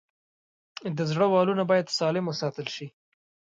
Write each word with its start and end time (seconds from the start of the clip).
د 0.97 0.99
زړه 1.11 1.25
والونه 1.33 1.63
باید 1.71 1.93
سالم 1.99 2.25
وساتل 2.27 2.67
شي. 2.75 2.87